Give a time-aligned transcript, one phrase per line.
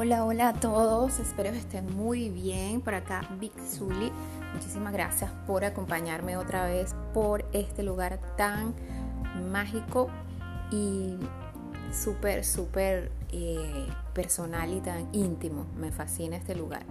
[0.00, 2.82] Hola, hola a todos, espero que estén muy bien.
[2.82, 4.12] Por acá, Big Zully.
[4.54, 8.76] Muchísimas gracias por acompañarme otra vez por este lugar tan
[9.50, 10.08] mágico
[10.70, 11.16] y
[11.92, 15.66] súper, súper eh, personal y tan íntimo.
[15.76, 16.84] Me fascina este lugar.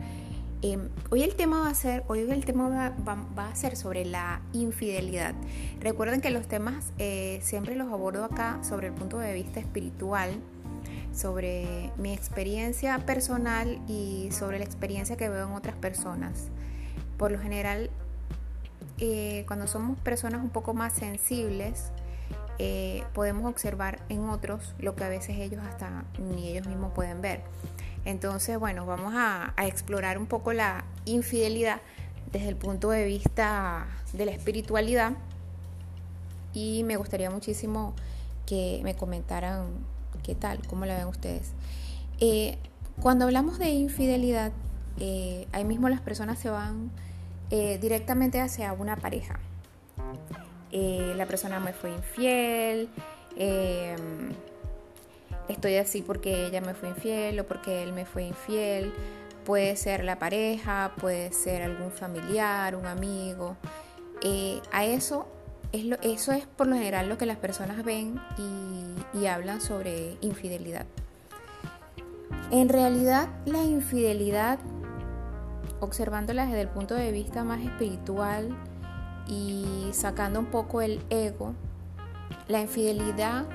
[0.62, 4.42] Em, hoy el tema va a ser, hoy el tema va, a ser sobre la
[4.52, 5.34] infidelidad.
[5.80, 10.41] Recuerden que los temas eh, siempre los abordo acá sobre el punto de vista espiritual
[11.17, 16.49] sobre mi experiencia personal y sobre la experiencia que veo en otras personas.
[17.17, 17.89] Por lo general,
[18.99, 21.91] eh, cuando somos personas un poco más sensibles,
[22.59, 27.22] eh, podemos observar en otros lo que a veces ellos hasta ni ellos mismos pueden
[27.22, 27.41] ver.
[28.05, 31.81] Entonces, bueno, vamos a, a explorar un poco la infidelidad
[32.31, 35.13] desde el punto de vista de la espiritualidad
[36.53, 37.94] y me gustaría muchísimo
[38.45, 39.66] que me comentaran
[40.23, 40.59] ¿Qué tal?
[40.67, 41.52] ¿Cómo la ven ustedes?
[42.19, 42.58] Eh,
[43.02, 44.52] cuando hablamos de infidelidad,
[45.00, 46.92] eh, ahí mismo las personas se van
[47.52, 49.39] eh, directamente hacia una pareja.
[50.72, 52.89] la persona me fue infiel,
[55.47, 58.94] estoy así porque ella me fue infiel o porque él me fue infiel.
[59.45, 63.55] Puede ser la pareja, puede ser algún familiar, un amigo.
[64.72, 65.27] a eso
[65.72, 70.86] eso es por lo general lo que las personas ven y, hablan sobre infidelidad.
[72.52, 74.60] En realidad la infidelidad,
[75.80, 78.56] observándola desde el punto de vista más espiritual
[79.28, 81.56] y sacando un poco el ego,
[82.48, 83.45] la infidelidad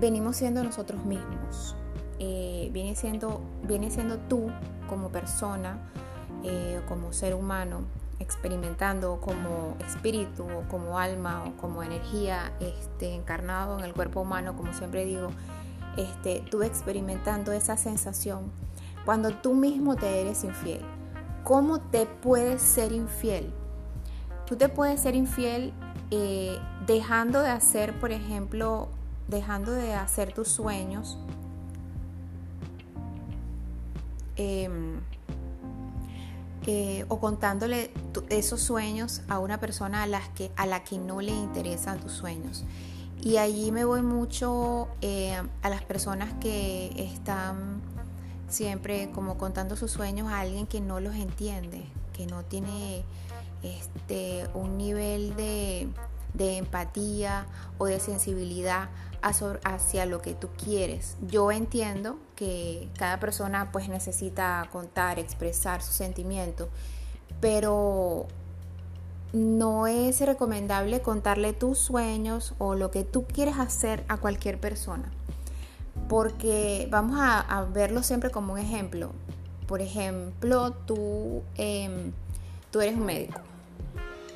[0.00, 1.76] venimos siendo nosotros mismos.
[2.18, 4.50] Eh, viene, siendo, viene siendo tú
[4.88, 5.78] como persona,
[6.44, 7.82] eh, como ser humano,
[8.22, 14.56] experimentando como espíritu o como alma o como energía este, encarnado en el cuerpo humano,
[14.56, 15.30] como siempre digo,
[15.96, 18.50] este, tú experimentando esa sensación
[19.04, 20.80] cuando tú mismo te eres infiel.
[21.44, 23.52] ¿Cómo te puedes ser infiel?
[24.46, 25.72] Tú te puedes ser infiel
[26.10, 28.88] eh, dejando de hacer, por ejemplo,
[29.28, 31.18] dejando de hacer tus sueños.
[37.08, 37.90] O contándole
[38.28, 42.12] esos sueños a una persona a, las que, a la que no le interesan tus
[42.12, 42.64] sueños.
[43.20, 47.80] Y allí me voy mucho eh, a las personas que están
[48.48, 53.04] siempre como contando sus sueños a alguien que no los entiende, que no tiene
[53.62, 55.88] este, un nivel de,
[56.34, 57.46] de empatía
[57.78, 58.88] o de sensibilidad
[59.22, 61.16] hacia lo que tú quieres.
[61.28, 66.68] Yo entiendo que cada persona pues necesita contar, expresar su sentimiento,
[67.40, 68.26] pero
[69.32, 75.10] no es recomendable contarle tus sueños o lo que tú quieres hacer a cualquier persona,
[76.08, 79.12] porque vamos a, verlo siempre como un ejemplo.
[79.68, 82.12] Por ejemplo, tú, em,
[82.70, 83.40] tú eres un médico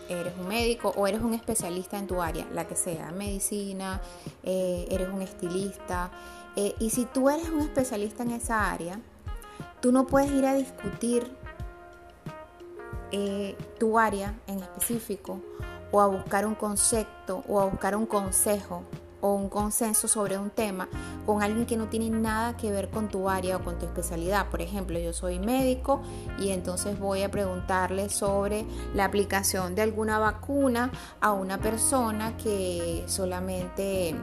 [0.09, 4.01] eres un médico o eres un especialista en tu área, la que sea, medicina,
[4.43, 6.11] eh, eres un estilista.
[6.57, 9.01] Eh, y si tú eres un especialista en esa área,
[9.81, 11.31] tú no puedes ir a discutir
[13.13, 15.41] eh, tu área en específico
[15.93, 18.83] o a buscar un concepto o a buscar un consejo
[19.27, 20.89] o un consenso sobre un tema
[21.25, 24.49] con alguien que no tiene nada que ver con tu área o con tu especialidad.
[24.49, 26.01] Por ejemplo, yo soy médico
[26.39, 28.65] y entonces voy a preguntarle sobre
[28.95, 34.15] la aplicación de alguna vacuna a una persona que solamente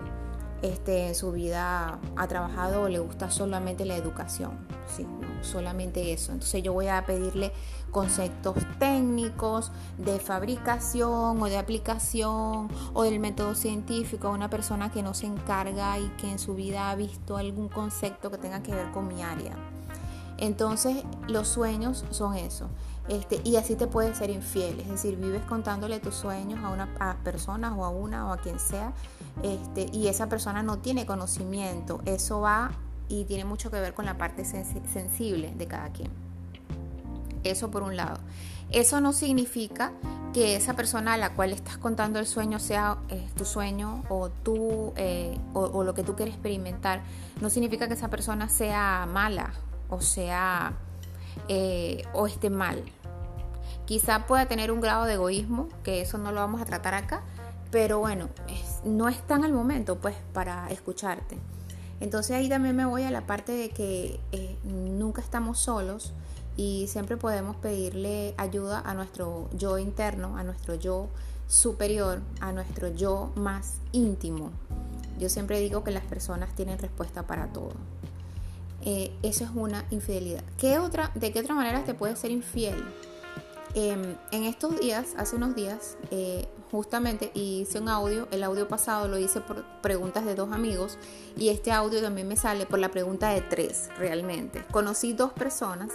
[0.63, 4.65] este, en su vida ha trabajado o le gusta solamente la educación.
[4.87, 5.05] Sí,
[5.41, 6.31] solamente eso.
[6.31, 7.51] Entonces yo voy a pedirle
[7.91, 15.03] conceptos técnicos de fabricación o de aplicación o del método científico a una persona que
[15.03, 18.73] no se encarga y que en su vida ha visto algún concepto que tenga que
[18.73, 19.55] ver con mi área.
[20.37, 22.69] Entonces los sueños son eso.
[23.09, 26.87] Este, y así te puedes ser infiel, es decir, vives contándole tus sueños a una
[27.01, 28.93] a personas o a una o a quien sea,
[29.41, 32.01] este, y esa persona no tiene conocimiento.
[32.05, 32.71] Eso va
[33.09, 36.11] y tiene mucho que ver con la parte sensible de cada quien.
[37.43, 38.19] Eso por un lado.
[38.71, 39.91] Eso no significa
[40.33, 44.29] que esa persona a la cual estás contando el sueño sea eh, tu sueño o,
[44.29, 47.01] tú, eh, o, lo que tú quieres experimentar.
[47.39, 49.53] No significa que esa persona sea mala
[49.89, 50.73] o sea
[51.47, 52.83] eh, o esté mal.
[53.85, 57.21] Quizá pueda tener un grado de egoísmo, que eso no lo vamos a tratar acá,
[57.69, 58.29] pero bueno,
[58.85, 61.37] no es tan al momento pues para escucharte.
[61.99, 64.19] Entonces ahí también me voy a la parte de que
[64.63, 66.13] nunca estamos solos
[66.57, 71.07] y siempre podemos pedirle ayuda a nuestro yo interno, a nuestro yo
[71.47, 74.51] superior, a nuestro yo más íntimo.
[75.19, 77.73] Yo siempre digo que las personas tienen respuesta para todo.
[78.85, 80.43] eh, eso es una infidelidad.
[80.57, 82.83] ¿Qué otra, ¿De qué otra manera te puedes ser infiel?
[83.75, 89.07] Em, en estos días, hace unos días, eh, justamente hice un audio, el audio pasado
[89.07, 90.97] lo hice por preguntas de dos amigos
[91.37, 94.65] y este audio también me sale por la pregunta de tres realmente.
[94.71, 95.91] Conocí dos personas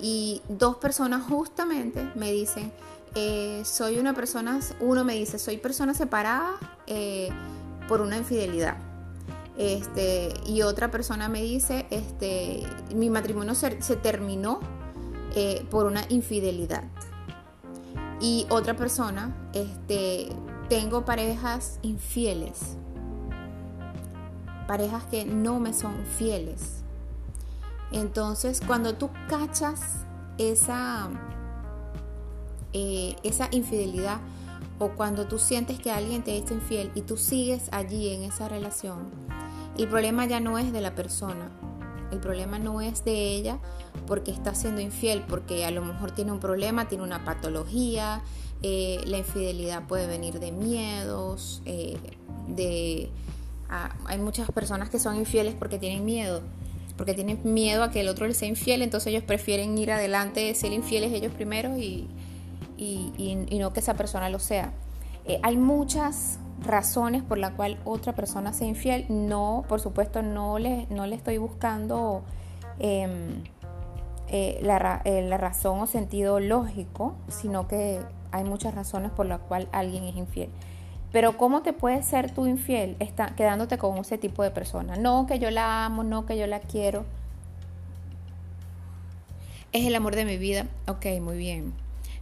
[0.00, 2.70] y dos personas justamente me dicen,
[3.16, 6.54] eh, soy una persona, uno me dice, soy persona separada
[6.86, 7.30] eh,
[7.88, 8.76] por una infidelidad.
[9.56, 12.62] Este, y otra persona me dice, este,
[12.94, 14.60] mi matrimonio se, terminó
[15.34, 16.84] eh, por una infidelidad.
[18.20, 20.28] Y otra persona, este,
[20.68, 22.76] tengo parejas infieles,
[24.66, 26.82] parejas que no me son fieles.
[27.92, 29.80] Entonces, cuando tú cachas
[30.36, 31.08] esa,
[32.72, 34.18] eh, esa infidelidad
[34.78, 38.48] o cuando tú sientes que alguien te es infiel y tú sigues allí en esa
[38.48, 39.10] relación,
[39.78, 41.50] el problema ya no es de la persona,
[42.10, 43.58] el problema no es de ella
[44.06, 48.22] porque está siendo infiel, porque a lo mejor tiene un problema, tiene una patología,
[48.62, 51.96] eh, la infidelidad puede venir de miedos, eh,
[52.48, 53.10] de...
[53.70, 56.40] Ah, hay muchas personas que son infieles porque tienen miedo,
[56.96, 60.54] porque tienen miedo a que el otro les sea infiel, entonces ellos prefieren ir adelante,
[60.54, 62.08] ser infieles ellos primero y,
[62.78, 64.72] y, no que esa persona lo sea.
[65.26, 69.06] Eh, hay muchas razones por la cual otra persona sea infiel.
[69.08, 72.22] No, por supuesto, no le, no le estoy buscando
[72.78, 73.42] em,
[74.28, 78.00] eh, la, eh, la, razón o sentido lógico, sino que
[78.30, 80.50] hay muchas razones por las cuales alguien es infiel.
[81.12, 84.96] Pero ¿cómo te puedes ser tú infiel está, quedándote con ese tipo de persona?
[84.96, 87.04] No que yo la amo, no que yo la quiero.
[89.72, 90.66] Es el amor de mi vida.
[90.86, 91.72] Ok, muy bien.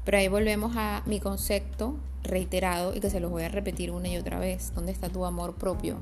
[0.06, 4.08] Pero ahí volvemos a mi concepto reiterado y que se los voy a repetir una
[4.08, 4.72] y otra vez.
[4.72, 5.98] ¿Dónde está tu amor propio?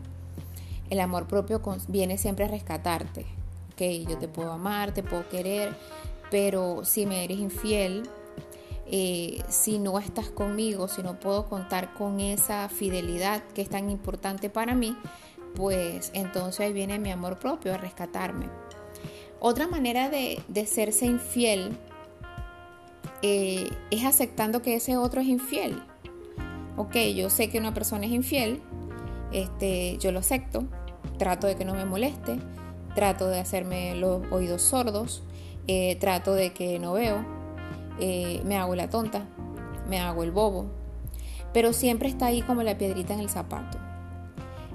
[0.90, 3.22] El amor propio viene siempre a rescatarte.
[3.72, 5.74] Ok, yo te puedo amar, te puedo querer,
[6.30, 8.02] pero si me eres infiel,
[8.86, 13.88] eh, si no estás conmigo, si no puedo contar con esa fidelidad que es tan
[13.88, 14.98] importante para mí,
[15.56, 18.50] pues entonces viene mi amor propio a rescatarme.
[19.40, 21.74] Otra manera de, de serse infiel
[23.26, 25.82] eh, es aceptando que ese otro es infiel.
[26.76, 28.60] Ok, yo sé que una persona es infiel,
[29.32, 30.64] este, yo lo acepto,
[31.16, 32.36] trato de que no me moleste,
[32.94, 35.22] trato de hacerme los oídos sordos,
[35.68, 37.24] eh, trato de que no veo,
[37.98, 39.26] eh, me hago la tonta,
[39.88, 40.66] me hago el bobo,
[41.54, 43.78] pero siempre está ahí como la piedrita en el zapato.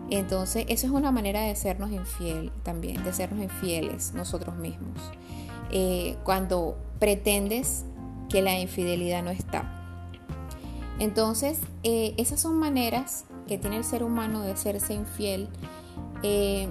[0.10, 5.00] Entonces, eso es una manera de sernos infiel también, de sernos infieles nosotros mismos.
[6.24, 7.86] cuando pretendes
[8.30, 9.76] que la infidelidad no está.
[11.00, 15.48] Entonces, eh, esas son maneras que tiene el ser humano de hacerse infiel.
[16.24, 16.68] Eh,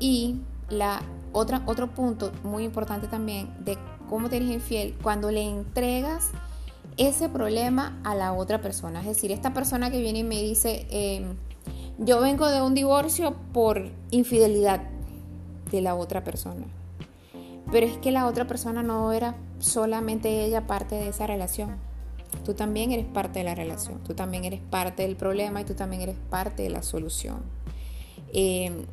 [0.00, 1.02] y la
[1.32, 6.30] otra, otro punto muy importante también de cómo te eres infiel, cuando le entregas
[6.96, 9.00] ese problema a la otra persona.
[9.00, 11.36] Es decir, esta persona que viene y me dice, em,
[11.98, 14.82] yo vengo de un divorcio por infidelidad
[15.70, 16.66] de la otra persona.
[17.70, 21.76] Pero es que la otra persona no era solamente ella parte de esa relación.
[22.44, 25.74] Tú también eres parte de la relación, tú también eres parte del problema y tú
[25.74, 27.42] también eres parte de la solución.
[28.32, 28.84] Em,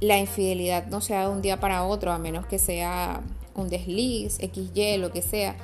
[0.00, 3.20] la infidelidad no se da de un día para otro, a menos que sea
[3.54, 5.56] un desliz, XY, lo que sea.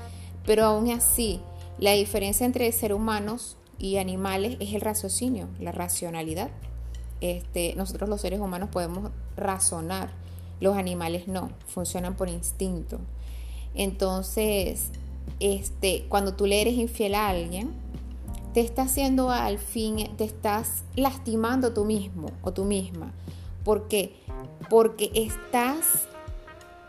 [0.44, 1.40] Pero aún así,
[1.78, 6.50] la diferencia entre seres humanos y animales es el raciocinio, la racionalidad.
[7.20, 10.10] Este, nosotros los seres humanos podemos razonar,
[10.60, 13.00] los animales no, funcionan por instinto.
[13.74, 14.90] Entonces,
[15.40, 17.72] este, cuando tú le eres infiel a alguien,
[18.52, 23.12] te está haciendo al fin, te estás lastimando tú mismo o tú misma.
[23.64, 24.14] ¿Por qué?
[24.70, 26.06] Porque estás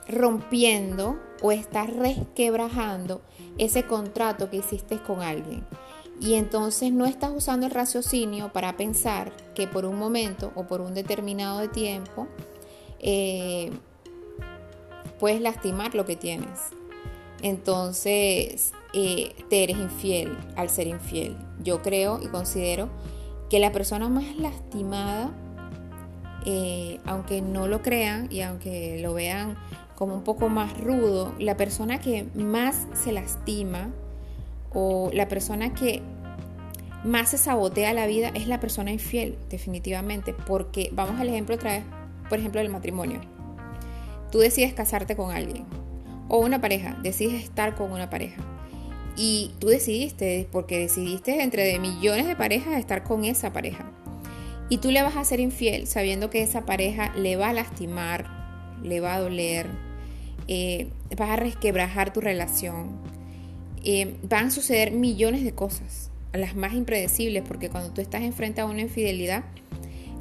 [0.07, 3.21] rompiendo o estás resquebrajando
[3.57, 5.65] ese contrato que hiciste con alguien.
[6.21, 10.81] Y entonces no estás usando el raciocinio para pensar que por un momento o por
[10.81, 12.27] un determinado tiempo
[12.99, 13.71] eh,
[15.19, 16.59] puedes lastimar lo que tienes.
[17.41, 21.37] Entonces, eh, te eres infiel al ser infiel.
[21.63, 22.89] Yo creo y considero
[23.49, 25.31] que la persona más lastimada,
[26.45, 29.57] eh, aunque no lo crean y aunque lo vean
[29.95, 33.89] como un poco más rudo, la persona que más se lastima
[34.73, 36.01] o la persona que
[37.03, 41.73] más se sabotea la vida es la persona infiel, definitivamente, porque vamos al ejemplo otra
[41.73, 41.83] vez,
[42.29, 43.34] por ejemplo, del matrimonio.
[44.35, 45.63] Tú decides casarte con alguien
[46.27, 48.43] o una pareja, decides estar con una pareja.
[49.15, 53.89] Y tú decidiste, porque decidiste entre millones de parejas estar con esa pareja.
[54.67, 58.25] Y tú le vas a ser infiel sabiendo que esa pareja le va a lastimar,
[58.83, 59.67] le va a doler,
[60.49, 62.89] eh, vas a resquebrajar tu relación,
[63.85, 68.59] eh, van a suceder millones de cosas, las más impredecibles, porque cuando tú estás enfrente
[68.59, 69.45] a una infidelidad,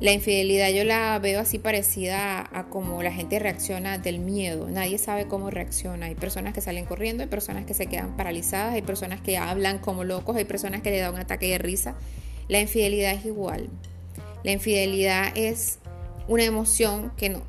[0.00, 4.68] la infidelidad yo la veo así parecida a, a cómo la gente reacciona del miedo.
[4.68, 6.06] Nadie sabe cómo reacciona.
[6.06, 9.78] Hay personas que salen corriendo, hay personas que se quedan paralizadas, hay personas que hablan
[9.78, 11.94] como locos, hay personas que le dan un ataque de risa.
[12.48, 13.70] La infidelidad es igual.
[14.42, 15.78] La infidelidad es
[16.28, 17.42] una emoción que no,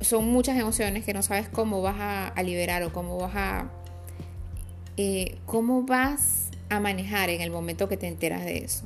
[0.00, 1.96] son muchas emociones que no sabes cómo vas
[2.34, 3.70] a, liberar o cómo vas a,
[4.96, 8.84] eh, cómo vas a manejar en el momento que te enteras de eso.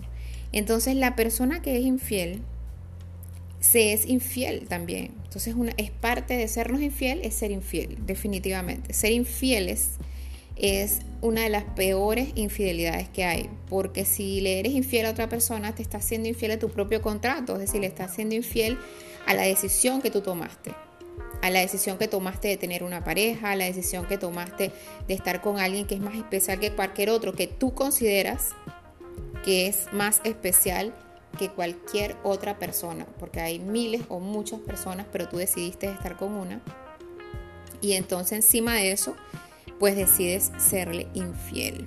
[0.53, 2.43] Entonces la persona que es infiel
[3.61, 5.13] se es infiel también.
[5.25, 8.93] Entonces una, es parte de sernos infiel, es ser infiel, definitivamente.
[8.95, 9.93] Ser infieles
[10.57, 15.29] es una de las peores infidelidades que hay, porque si le eres infiel a otra
[15.29, 18.79] persona, te estás siendo infiel a tu propio contrato, es decir, le estás siendo infiel
[19.27, 20.75] a la decisión que tú tomaste,
[21.43, 24.73] a la decisión que tomaste de tener una pareja, a la decisión que tomaste
[25.07, 28.49] de estar con alguien que es más especial que cualquier otro, que tú consideras
[29.45, 30.95] que es más especial
[31.39, 36.33] que cualquier otra persona, porque hay miles o muchas personas, pero tú decidiste estar con
[36.33, 36.61] una.
[37.81, 39.17] Y entonces encima de eso,
[39.79, 41.87] pues decides serle infiel.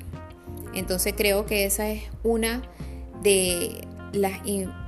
[0.73, 2.63] Entonces creo que esa es una
[3.21, 4.39] de las...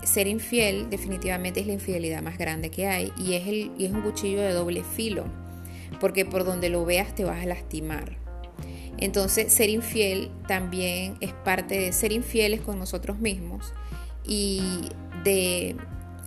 [0.04, 3.92] Ser infiel definitivamente es la infidelidad más grande que hay y es, el, y es
[3.92, 5.26] un cuchillo de doble filo,
[6.00, 8.18] porque por donde lo veas te vas a lastimar.
[8.98, 13.74] Entonces ser infiel también es parte de ser infieles con nosotros mismos
[14.28, 14.90] y
[15.24, 15.76] de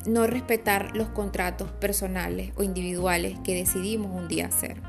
[0.06, 4.80] no respetar los contratos personales o individuales que decidimos un día hacer.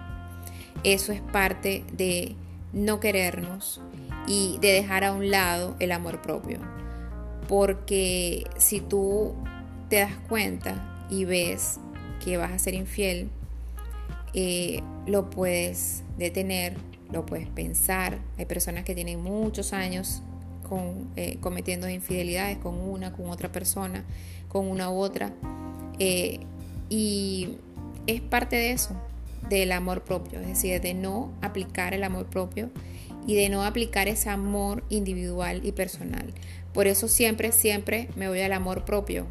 [0.83, 2.35] Eso es parte de
[2.71, 3.81] no querernos
[4.27, 6.59] y de dejar a un lado el amor propio.
[7.47, 9.33] Porque si tú
[9.89, 11.79] te das cuenta y ves
[12.23, 13.29] que vas a ser infiel,
[14.33, 16.77] eh, lo puedes detener,
[17.11, 18.19] lo puedes pensar.
[18.37, 20.21] Hay personas que tienen muchos años
[21.15, 24.03] eh, cometiendo infidelidades con una, con otra persona,
[24.47, 25.33] con una u otra.
[25.99, 26.39] Eh,
[26.89, 27.57] y
[28.07, 28.95] es parte de eso
[29.49, 32.69] del amor propio, es decir, de no aplicar el amor propio
[33.25, 36.33] y de no aplicar ese amor individual y personal.
[36.73, 39.27] Por eso siempre, siempre me voy al amor propio,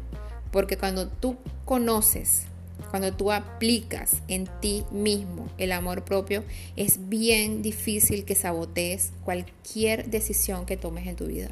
[0.51, 2.43] porque cuando tú conoces,
[2.89, 6.43] cuando tú aplicas en ti mismo el amor propio,
[6.75, 11.49] es bien difícil que sabotees cualquier decisión que tomes en tu vida.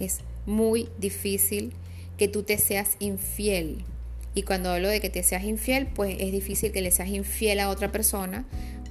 [0.00, 1.72] Es muy difícil
[2.18, 3.84] que tú te seas infiel
[4.34, 7.60] y cuando hablo de que te seas infiel, pues es difícil que le seas infiel
[7.60, 8.44] a otra persona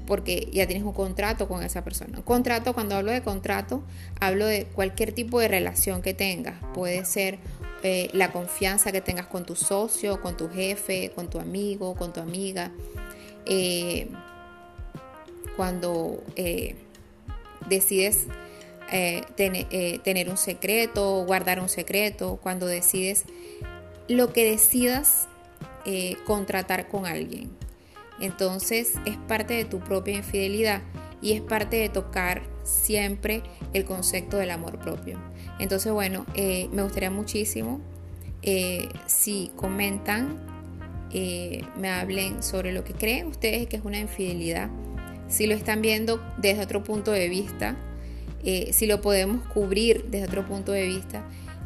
[0.06, 2.18] porque ya tienes un contrato con esa persona.
[2.18, 3.84] Un contrato, cuando hablo de contrato,
[4.20, 6.56] hablo de cualquier tipo de relación que tengas.
[6.74, 7.40] Puede ser
[7.84, 12.14] eh, la confianza que tengas con tu socio, con tu jefe, con tu amigo, con
[12.14, 12.72] tu amiga.
[13.46, 14.08] Eh,
[15.56, 16.76] cuando eh,
[17.68, 18.28] decides
[19.38, 23.24] tener un secreto, guardar un secreto, cuando decides
[24.10, 25.30] lo que decidas
[26.26, 27.50] contratar con alguien.
[28.20, 30.82] Entonces es parte de tu propia infidelidad
[31.22, 35.31] y es parte de tocar siempre el concepto del amor propio.
[35.62, 37.80] Entonces, bueno, eh, me gustaría muchísimo
[38.42, 40.52] eh, si comentan,
[41.14, 44.70] me hablen sobre lo que creen ustedes que es una infidelidad,
[45.28, 47.76] si lo están viendo desde otro punto de vista,
[48.72, 51.24] si lo podemos cubrir desde otro punto de vista.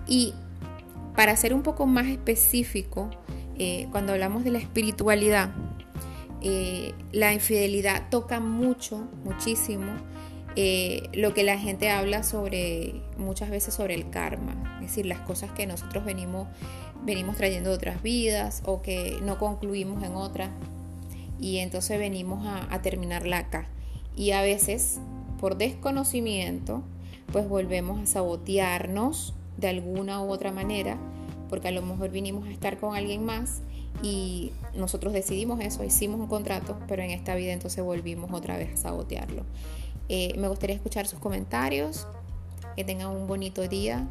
[0.08, 0.34] Y
[1.16, 3.10] para ser un poco más específico,
[3.58, 5.52] eh, cuando hablamos de la espiritualidad,
[6.42, 9.94] eh, la infidelidad toca mucho, muchísimo
[10.55, 15.19] eh, lo que la gente habla sobre, muchas veces sobre el karma, es decir, las
[15.19, 16.47] cosas que nosotros venimos,
[17.03, 20.50] venimos trayendo de otras vidas o que no concluimos en otras
[21.39, 23.67] y entonces venimos a, a terminarla acá.
[24.15, 25.00] Y a veces,
[25.39, 26.83] por desconocimiento,
[27.31, 30.97] pues volvemos a sabotearnos de alguna u otra manera
[31.50, 33.62] porque a lo mejor vinimos a estar con alguien más
[34.01, 38.74] y nosotros decidimos eso, hicimos un contrato, pero en esta vida entonces volvimos otra vez
[38.74, 39.43] a sabotearlo.
[40.09, 42.07] Eh, me gustaría escuchar sus comentarios,
[42.75, 44.07] que tengan un bonito día,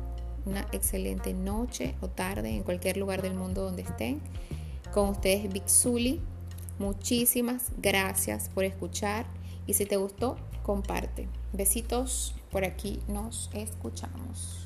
[0.47, 4.21] una excelente noche o tarde en cualquier lugar del mundo donde estén.
[4.93, 6.21] Con ustedes, Big Zully.
[6.79, 9.27] Muchísimas gracias por escuchar
[9.67, 11.29] y si te gustó, comparte.
[11.53, 14.64] Besitos, por aquí nos escuchamos.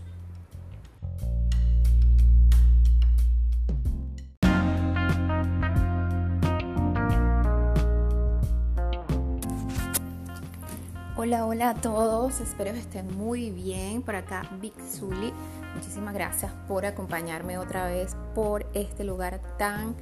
[11.20, 14.02] Hola, hola a todos, espero que estén muy bien.
[14.02, 15.32] Por acá, Big Zully.
[15.74, 19.96] Muchísimas gracias por acompañarme otra vez por este lugar tan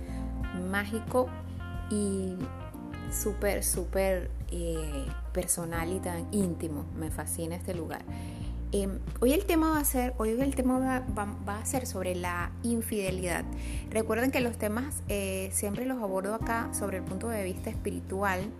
[0.70, 1.30] mágico
[1.90, 2.34] y
[3.10, 6.84] súper, súper eh, personal y tan íntimo.
[6.94, 8.04] Me fascina este lugar.
[8.72, 12.50] Em, hoy el tema va a ser, hoy el tema va, a ser sobre la
[12.62, 13.46] infidelidad.
[13.88, 18.50] Recuerden que los temas eh, siempre los abordo acá sobre el punto de vista espiritual,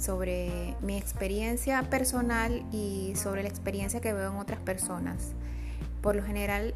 [0.00, 5.32] sobre mi experiencia personal y sobre la experiencia que veo en otras personas.
[6.02, 6.74] Por lo general,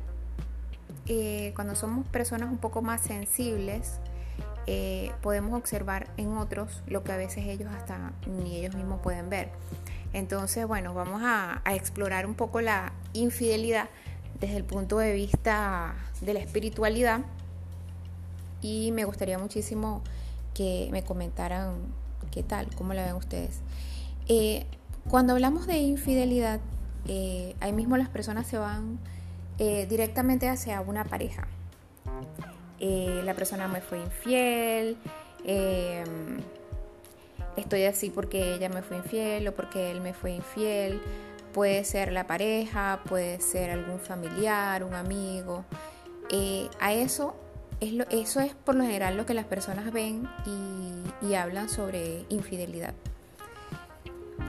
[1.06, 3.98] eh, cuando somos personas un poco más sensibles,
[4.66, 9.28] eh, podemos observar en otros lo que a veces ellos hasta ni ellos mismos pueden
[9.28, 9.50] ver.
[10.12, 13.88] Entonces, bueno, vamos a, explorar un poco la infidelidad
[14.40, 17.20] desde el punto de vista de la espiritualidad
[18.62, 20.02] y me gustaría muchísimo
[20.54, 21.74] que me comentaran
[22.30, 23.60] qué tal, cómo la ven ustedes.
[24.28, 24.66] Eh,
[25.08, 26.60] cuando hablamos de infidelidad,
[27.06, 28.98] eh, ahí mismo las personas se van
[29.56, 31.46] directamente hacia una pareja.
[32.80, 34.98] Eh, la persona me fue infiel,
[37.56, 41.00] estoy así porque ella me fue infiel o porque él me fue infiel.
[41.52, 45.64] Puede ser la pareja, puede ser algún familiar, un amigo.
[46.30, 47.36] Eh, a eso
[48.10, 52.94] eso es por lo general lo que las personas ven y, y hablan sobre infidelidad.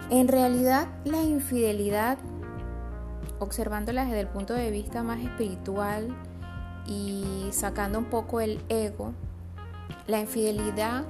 [0.10, 2.18] En realidad la infidelidad,
[3.40, 6.16] observándola desde el punto de vista más espiritual,
[6.88, 9.14] y sacando un poco el ego,
[10.08, 11.06] la infidelidad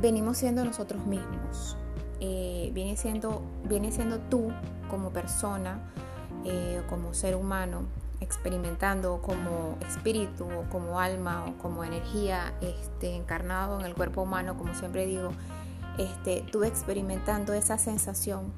[0.00, 1.76] venimos siendo nosotros mismos.
[2.20, 4.52] Eh, viene, siendo, viene siendo tú
[4.88, 5.80] como persona,
[6.44, 7.82] eh, como ser humano,
[8.22, 14.56] experimentando como espíritu o como alma o como energía este, encarnado en el cuerpo humano,
[14.56, 15.30] como siempre digo,
[15.98, 18.52] este, tú experimentando esa sensación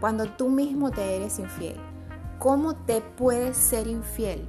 [0.00, 1.76] cuando tú mismo te eres infiel.
[2.38, 4.46] ¿Cómo te puedes ser infiel?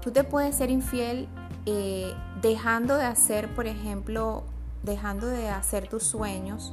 [0.00, 1.28] Tú te puedes ser infiel
[1.66, 4.44] eh, dejando de hacer, por ejemplo,
[4.82, 6.72] dejando de hacer tus sueños.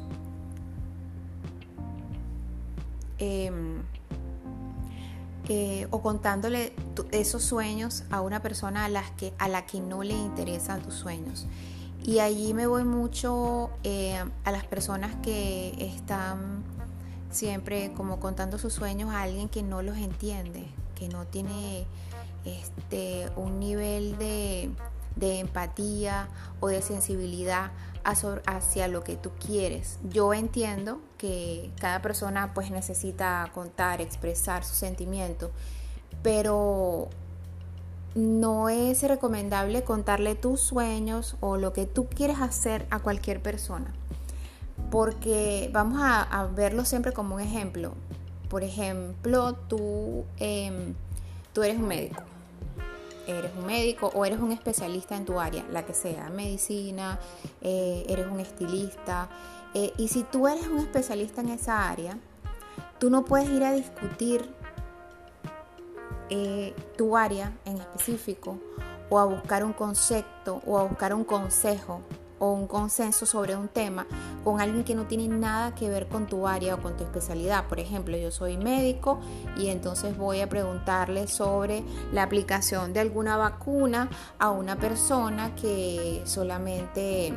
[3.17, 3.83] Em,
[5.49, 6.73] eh, o contándole
[7.11, 10.93] esos sueños a una persona a, las que, a la que no le interesan tus
[10.93, 11.47] sueños.
[12.03, 16.63] Y allí me voy mucho eh, a las personas que están
[17.29, 21.85] siempre como contando sus sueños a alguien que no los entiende, que no tiene
[22.45, 24.69] este, un nivel de,
[25.21, 26.27] empatía
[26.59, 27.71] o de sensibilidad
[28.03, 29.99] hacia lo que tú quieres.
[30.09, 35.51] Yo entiendo que cada persona pues necesita contar, expresar su sentimiento,
[36.21, 37.09] pero
[38.15, 43.93] no es recomendable contarle tus sueños o lo que tú quieres hacer a cualquier persona,
[44.91, 47.93] porque vamos a, verlo siempre como un ejemplo.
[48.49, 50.93] Por ejemplo, tú, em,
[51.53, 52.21] tú eres un médico
[53.27, 57.19] eres un médico o eres un especialista en tu área, la que sea, medicina,
[57.61, 59.29] eh, eres un estilista.
[59.73, 62.17] Eh, y si tú eres un especialista en esa área,
[62.99, 64.49] tú no puedes ir a discutir
[66.29, 68.57] eh, tu área en específico
[69.09, 72.01] o a buscar un concepto o a buscar un consejo
[72.43, 74.05] o un consenso sobre un tema
[74.43, 77.67] con alguien que no tiene nada que ver con tu área o con tu especialidad.
[77.69, 79.21] Por ejemplo, yo soy médico
[79.57, 86.21] y entonces voy a preguntarle sobre la aplicación de alguna vacuna a una persona que
[86.25, 87.33] solamente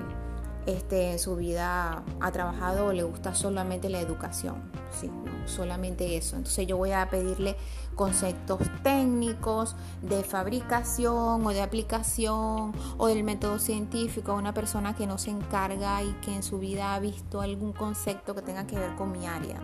[0.66, 4.75] este, en su vida ha trabajado o le gusta solamente la educación.
[4.90, 5.10] Sí,
[5.46, 6.36] solamente eso.
[6.36, 7.56] Entonces yo voy a pedirle
[7.94, 15.06] conceptos técnicos de fabricación o de aplicación o del método científico a una persona que
[15.06, 18.78] no se encarga y que en su vida ha visto algún concepto que tenga que
[18.78, 19.60] ver con mi área.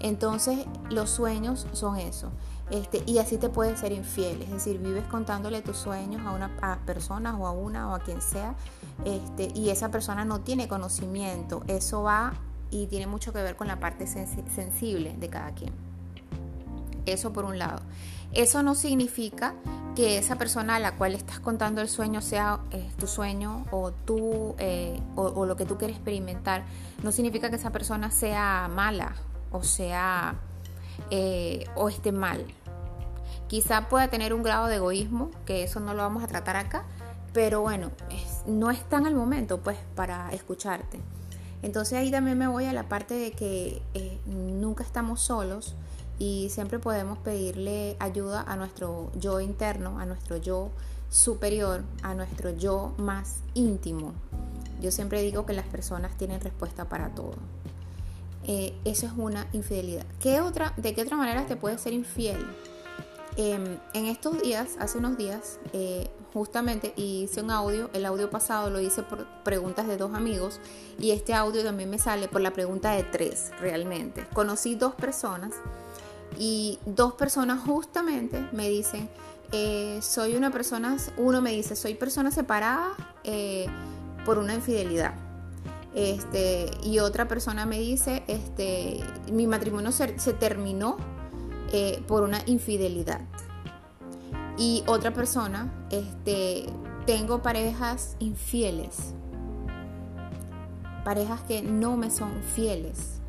[0.00, 2.30] Entonces los sueños son eso.
[2.70, 6.50] Este, y así te puedes ser infiel, es decir, vives contándole tus sueños a una
[6.62, 8.54] a personas o a una o a quien sea,
[9.04, 11.62] este, y esa persona no tiene conocimiento.
[11.66, 12.32] Eso va
[12.74, 15.72] y tiene mucho que ver con la parte sensible de cada quien.
[17.06, 17.80] Eso por un lado.
[18.32, 19.54] Eso no significa
[19.94, 23.92] que esa persona a la cual estás contando el sueño sea eh, tu sueño o,
[23.92, 26.64] tú, eh, o, lo que tú quieres experimentar.
[27.04, 29.14] No significa que esa persona sea mala
[29.52, 30.34] o sea
[31.10, 32.44] eh, o esté mal.
[33.46, 36.82] Quizá pueda tener un grado de egoísmo, que eso no lo vamos a tratar acá,
[37.32, 37.92] pero bueno,
[38.46, 40.98] no está en el momento pues para escucharte.
[41.64, 45.74] Entonces ahí también me voy a la parte de que eh, nunca estamos solos
[46.18, 50.70] y siempre podemos pedirle ayuda a nuestro yo interno, a nuestro yo
[51.08, 54.12] superior, a nuestro yo más íntimo.
[54.82, 57.36] Yo siempre digo que las personas tienen respuesta para todo.
[58.46, 60.04] Eh, eso es una infidelidad.
[60.20, 62.44] ¿Qué otra, ¿De qué otra manera te puedes ser infiel?
[63.36, 68.70] Em, en estos días, hace unos días, eh, justamente hice un audio, el audio pasado
[68.70, 70.60] lo hice por preguntas de dos amigos
[70.98, 74.24] y este audio también me sale por la pregunta de tres realmente.
[74.32, 75.52] Conocí dos personas
[76.38, 79.08] y dos personas justamente me dicen,
[79.50, 82.94] eh, soy una persona, uno me dice, soy persona separada
[83.24, 83.66] eh,
[84.24, 85.14] por una infidelidad.
[85.92, 89.00] Este, y otra persona me dice, este,
[89.32, 90.96] mi matrimonio se terminó
[92.06, 93.20] por una infidelidad.
[94.56, 96.66] Y otra persona, este,
[97.06, 99.14] tengo parejas infieles,
[101.04, 103.20] parejas que no me son fieles.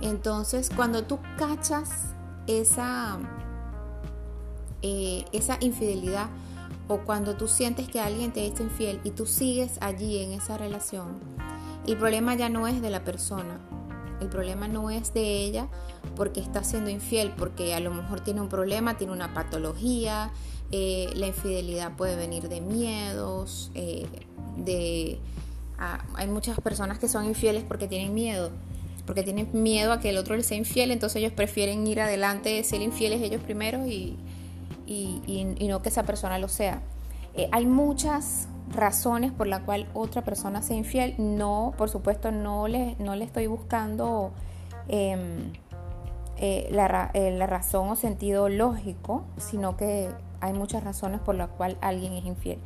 [0.00, 1.90] Entonces, cuando tú cachas
[2.46, 3.18] esa,
[4.82, 6.28] eh, esa infidelidad
[6.88, 10.58] o cuando tú sientes que alguien te es infiel y tú sigues allí en esa
[10.58, 11.18] relación,
[11.86, 13.60] el problema ya no es de la persona,
[14.20, 15.68] el problema no es de ella
[16.14, 20.30] porque está siendo infiel, porque a lo mejor tiene un problema, tiene una patología,
[20.72, 24.06] eh, la infidelidad puede venir de miedos, eh,
[24.56, 25.18] de...
[25.78, 28.50] Ah, hay muchas personas que son infieles porque tienen miedo,
[29.04, 32.64] porque tienen miedo a que el otro les sea infiel, entonces ellos prefieren ir adelante,
[32.64, 34.16] ser infieles ellos primero y,
[35.68, 36.82] no que esa persona lo sea.
[37.34, 41.14] Eh, hay muchas razones por la cual otra persona sea infiel.
[41.18, 44.32] No, por supuesto, no le, no le estoy buscando
[44.88, 45.52] em,
[46.36, 50.08] eh, la, eh, la, razón o sentido lógico, sino que
[50.40, 52.58] hay muchas razones por las cuales alguien es infiel.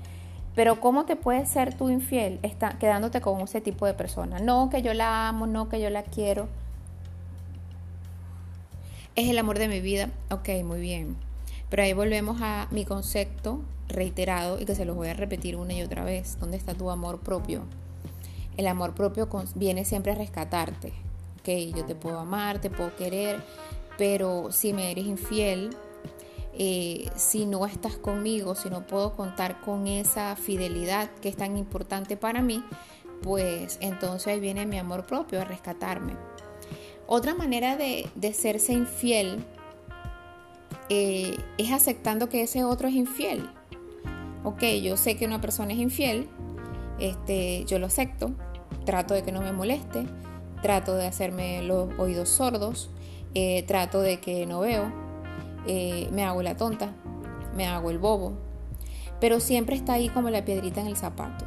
[0.54, 4.40] Pero ¿cómo te puedes ser tú infiel está, quedándote con ese tipo de persona?
[4.40, 6.48] No que yo la amo, no que yo la quiero.
[9.14, 10.10] Es el amor de mi vida.
[10.30, 11.16] Ok, muy bien.
[11.68, 15.74] Pero ahí volvemos a mi concepto reiterado y que se los voy a repetir una
[15.74, 16.38] y otra vez.
[16.40, 17.64] ¿Dónde está tu amor propio?
[18.56, 20.92] El amor propio viene siempre a rescatarte.
[21.40, 23.42] Ok, yo te puedo amar, te puedo querer,
[23.96, 25.70] pero si me eres infiel,
[26.52, 31.56] eh, si no estás conmigo, si no puedo contar con esa fidelidad que es tan
[31.56, 32.62] importante para mí,
[33.22, 36.16] pues entonces viene mi amor propio a rescatarme.
[37.06, 39.44] Otra manera de, de serse infiel
[40.90, 43.48] eh, es aceptando que ese otro es infiel.
[44.42, 46.28] Ok, yo sé que una persona es infiel,
[46.98, 48.32] este, yo lo acepto,
[48.86, 50.06] trato de que no me moleste,
[50.62, 52.90] trato de hacerme los oídos sordos,
[53.34, 54.90] eh, trato de que no veo,
[55.66, 56.94] eh, me hago la tonta,
[57.54, 58.32] me hago el bobo,
[59.20, 61.44] pero siempre está ahí como la piedrita en el zapato.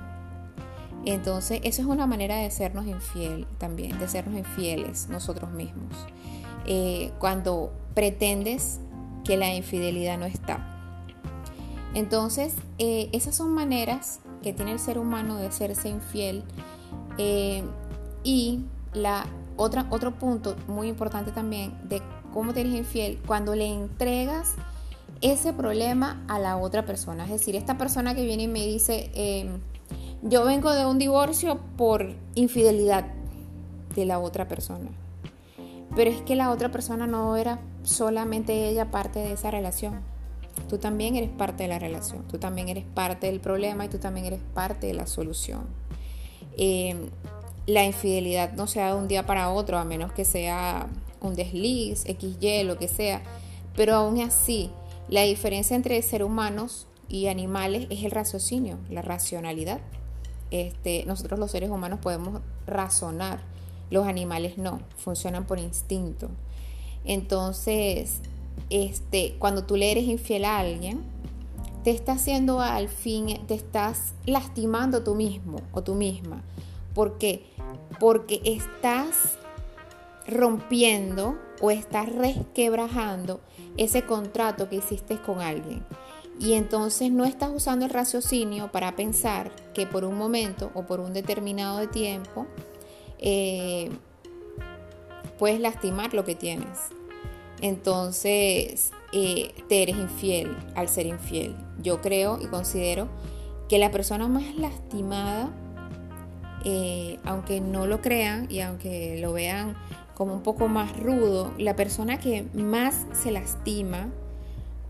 [1.06, 5.93] Entonces, eso es una manera de sernos infiel también, de sernos infieles nosotros mismos.
[7.19, 8.79] cuando pretendes
[9.25, 10.72] que la infidelidad no está.
[11.93, 16.43] Entonces, eh, esas son maneras que tiene el ser humano de hacerse infiel.
[17.17, 17.63] Eh,
[18.23, 19.25] y la
[19.58, 22.01] otra, otro punto muy importante también de
[22.34, 24.56] cómo te eres infiel, cuando le entregas
[25.21, 27.23] ese problema a la otra persona.
[27.25, 29.60] Es decir, esta persona que viene y me dice, em,
[30.23, 33.06] yo vengo de un divorcio por infidelidad
[33.95, 34.89] de la otra persona.
[35.95, 40.12] Pero es que la otra persona no era solamente ella parte de esa relación.
[40.70, 43.98] Tú también eres parte de la relación, tú también eres parte del problema y tú
[43.98, 45.66] también eres parte de la solución.
[46.58, 47.10] Em,
[47.66, 50.88] la infidelidad no se da de un día para otro, a menos que sea
[51.22, 53.22] un desliz, XY, lo que sea.
[53.76, 54.70] Pero aún así,
[55.10, 59.80] la diferencia entre seres humanos y animales es el raciocinio, la racionalidad.
[60.52, 63.42] Este, nosotros los seres humanos podemos razonar,
[63.89, 66.30] los animales no, funcionan por instinto.
[67.06, 68.22] Entonces,
[68.70, 71.02] este, cuando tú le eres infiel a alguien,
[71.84, 76.44] te está haciendo al fin, te estás lastimando tú mismo o tú misma.
[76.94, 77.46] ¿Por qué?
[78.00, 79.38] Porque estás
[80.28, 83.42] rompiendo o estás resquebrajando
[83.78, 85.84] ese contrato que hiciste con alguien.
[86.39, 91.00] Y entonces no estás usando el raciocinio para pensar que por un momento o por
[91.00, 92.48] un determinado tiempo
[93.20, 93.92] eh,
[95.38, 96.80] puedes lastimar lo que tienes.
[97.63, 101.56] Entonces, eh, te eres infiel al ser infiel.
[101.82, 103.08] Yo creo y considero
[103.69, 105.49] que la persona más lastimada,
[106.65, 109.78] eh, aunque no lo crean y aunque lo vean
[110.13, 114.10] como un poco más rudo, la persona que más se lastima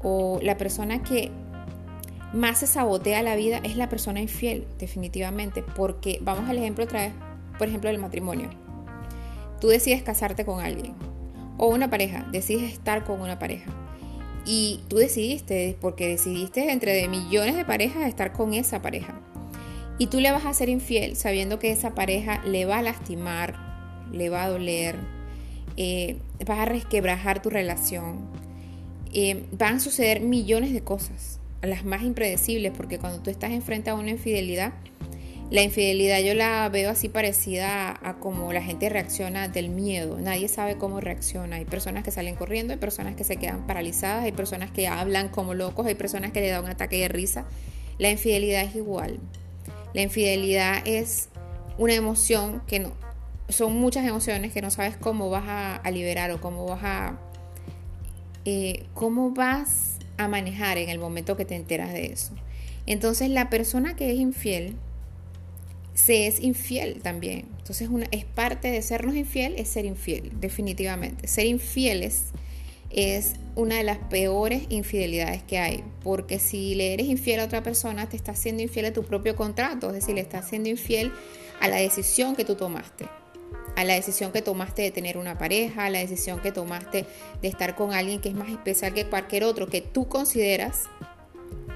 [0.02, 1.30] o la persona que
[2.34, 7.02] más se sabotea la vida es la persona infiel, definitivamente, porque vamos al ejemplo otra
[7.02, 7.14] vez,
[7.60, 8.50] por ejemplo, del matrimonio.
[9.62, 11.13] Tú decides casarte con alguien
[11.58, 13.72] o una pareja, decides estar con una pareja.
[14.46, 19.20] Y tú decidiste, porque decidiste entre de millones de parejas estar con esa pareja.
[19.98, 23.56] Y tú le vas a ser infiel sabiendo que esa pareja le va a lastimar,
[24.12, 24.96] le va a doler,
[25.78, 28.28] eh, vas a resquebrajar tu relación.
[29.16, 33.92] eh, van a suceder millones de cosas, las más impredecibles, porque cuando tú estás enfrente
[33.92, 34.74] a una infidelidad,
[35.54, 40.18] la infidelidad yo la veo así parecida a, cómo la gente reacciona del miedo.
[40.20, 41.58] Nadie sabe cómo reacciona.
[41.58, 45.30] Hay personas que salen corriendo, hay personas que se quedan paralizadas, hay personas que hablan
[45.30, 47.46] como locos, hay personas que le dan un ataque de risa.
[48.00, 49.20] La infidelidad es igual.
[49.94, 51.30] La infidelidad es
[51.78, 52.92] una emoción que no,
[53.48, 55.44] son muchas emociones que no sabes cómo vas
[55.84, 57.20] a, liberar o cómo vas a,
[58.46, 62.34] eh, cómo vas a manejar en el momento que te enteras de eso.
[62.88, 64.78] Entonces la persona que es infiel
[65.94, 67.46] se es infiel también.
[67.60, 71.28] Entonces es parte de sernos infiel, es ser infiel, definitivamente.
[71.28, 72.26] Ser infieles
[72.90, 77.64] es una de las peores infidelidades que hay, porque si le eres infiel a otra
[77.64, 81.12] persona, te estás siendo infiel a tu propio contrato, es decir, le estás siendo infiel
[81.60, 83.06] a la decisión que tú tomaste,
[83.76, 87.06] a la decisión que tomaste de tener una pareja, a la decisión que tomaste
[87.42, 90.84] de estar con alguien que es más especial que cualquier otro, que tú consideras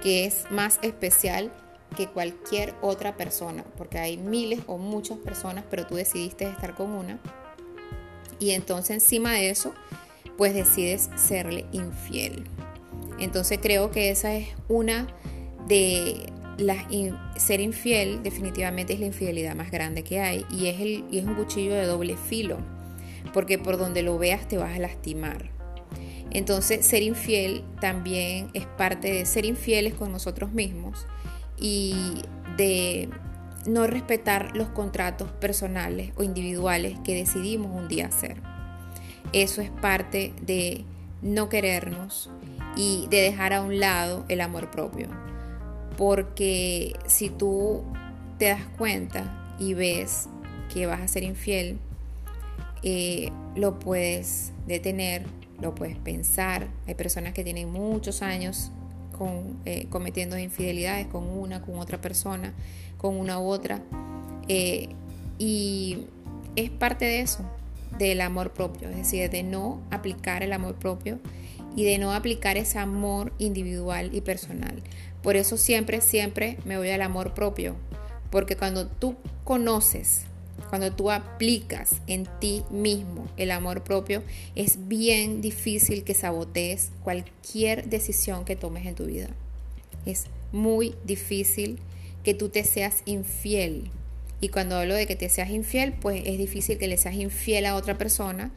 [0.04, 1.52] que es más especial
[1.96, 6.92] que cualquier otra persona, porque hay miles o muchas personas, pero tú decidiste estar con
[6.92, 7.20] una.
[8.40, 9.74] Y entonces encima de eso,
[10.38, 12.44] pues decides serle infiel.
[13.20, 15.08] Entonces creo que esa es una
[15.68, 16.86] de las
[17.38, 21.26] ser infiel definitivamente es la infidelidad más grande que hay y es el y es
[21.26, 22.58] un cuchillo de doble filo,
[23.34, 25.52] porque por donde lo veas te vas a lastimar.
[26.32, 31.08] Entonces, ser infiel también es parte de ser infieles con nosotros mismos
[31.58, 32.22] y
[32.56, 33.10] de
[33.66, 38.38] no respetar los contratos personales o individuales que decidimos un día hacer.
[39.34, 40.86] Eso es parte de
[41.22, 42.30] no querernos
[42.76, 45.10] y de dejar a un lado el amor propio.
[45.98, 47.84] Porque si tú
[48.38, 50.30] te das cuenta y ves
[50.74, 51.80] que vas a ser infiel,
[52.84, 55.26] eh, lo puedes detener,
[55.60, 56.68] lo puedes pensar.
[56.86, 58.72] Hay personas que tienen muchos años
[59.66, 62.54] eh, cometiendo infidelidades con una, con otra persona,
[62.98, 63.82] con una u otra.
[64.48, 64.90] Eh,
[65.40, 66.06] y
[66.56, 67.44] es parte de eso,
[67.98, 71.20] del amor propio, es decir, de no aplicar el amor propio
[71.76, 74.82] y de no aplicar ese amor individual y personal.
[75.22, 77.76] Por eso siempre, siempre me voy al amor propio,
[78.32, 80.26] porque cuando tú conoces
[80.70, 84.24] cuando tú aplicas en ti mismo el amor propio,
[84.56, 89.30] es bien difícil que sabotees cualquier decisión que tomes en tu vida.
[90.06, 91.80] Es muy difícil
[92.24, 93.90] que tú te seas infiel.
[94.42, 97.66] Y cuando hablo de que te seas infiel, pues es difícil que le seas infiel
[97.66, 98.52] a otra persona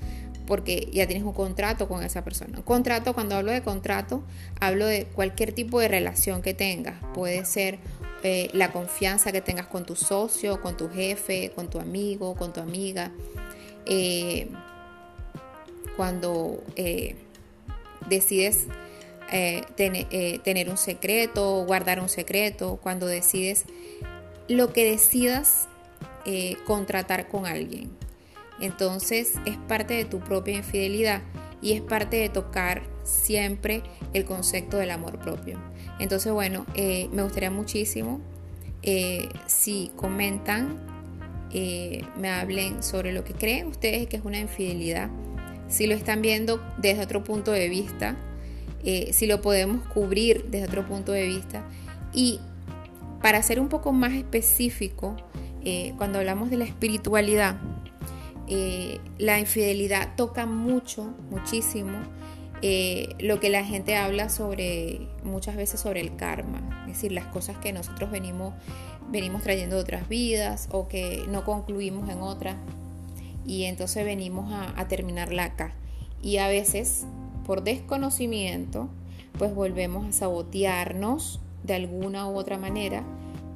[0.51, 2.59] porque ya tienes un contrato con esa persona.
[2.59, 4.25] Un contrato, cuando hablo de contrato,
[4.59, 6.97] hablo de cualquier tipo de relación que tengas.
[7.15, 7.79] Puede ser
[8.23, 12.53] eh, la confianza que tengas con tu socio, con tu jefe, con tu amigo, con
[12.53, 13.11] tu amiga.
[13.87, 14.49] Eh,
[15.97, 17.17] cuando eh,
[18.09, 18.67] decides
[19.77, 23.65] tener un secreto, guardar un secreto, cuando decides
[24.49, 25.69] lo que decidas
[26.67, 27.91] contratar con alguien.
[28.61, 31.23] Entonces es parte de tu propia infidelidad
[31.63, 35.59] y es parte de tocar siempre el concepto del amor propio.
[35.99, 38.21] Entonces, bueno, eh, me gustaría muchísimo
[38.83, 40.79] eh, si comentan,
[41.53, 45.11] eh, me hablen sobre lo que creen ustedes que es una infidelidad,
[45.69, 48.17] si lo están viendo desde otro punto de vista,
[49.13, 51.63] si lo podemos cubrir desde otro punto de vista.
[52.15, 52.41] Y
[53.21, 55.17] para ser un poco más específico,
[55.97, 57.61] cuando hablamos de la espiritualidad,
[59.19, 61.99] la infidelidad toca mucho, muchísimo
[62.63, 67.25] eh, lo que la gente habla sobre muchas veces sobre el karma, es decir, las
[67.27, 68.53] cosas que nosotros venimos,
[69.11, 72.57] venimos trayendo de otras vidas o que no concluimos en otras
[73.47, 75.75] y entonces venimos a, a terminarla acá.
[76.23, 77.07] Y a veces,
[77.47, 78.91] por desconocimiento,
[79.39, 83.05] pues volvemos a sabotearnos de alguna u otra manera,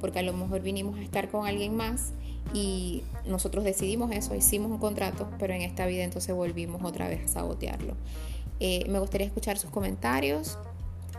[0.01, 2.13] porque a lo mejor vinimos a estar con alguien más
[2.53, 7.25] y nosotros decidimos eso, hicimos un contrato, pero en esta vida entonces volvimos otra vez
[7.25, 7.95] a sabotearlo.
[8.59, 10.57] Eh, me gustaría escuchar sus comentarios.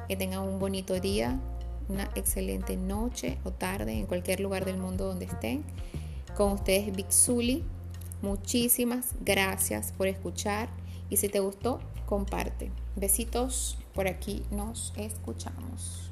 [0.09, 1.41] Que tengan un bonito día,
[1.89, 5.65] una excelente noche o tarde en cualquier lugar del mundo donde estén.
[6.37, 7.65] Con ustedes, Big Zully.
[8.23, 10.69] Muchísimas gracias por escuchar
[11.11, 12.71] y si te gustó, comparte.
[12.95, 16.06] Besitos, por aquí nos escuchamos.